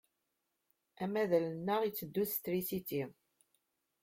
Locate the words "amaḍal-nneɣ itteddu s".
1.03-2.33